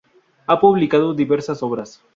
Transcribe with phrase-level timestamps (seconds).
[0.47, 2.01] Ha publicado diversas obras